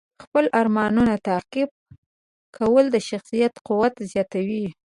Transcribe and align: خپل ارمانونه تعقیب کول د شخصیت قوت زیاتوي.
خپل 0.23 0.45
ارمانونه 0.59 1.13
تعقیب 1.27 1.69
کول 2.57 2.85
د 2.91 2.97
شخصیت 3.09 3.53
قوت 3.67 3.93
زیاتوي. 4.11 4.65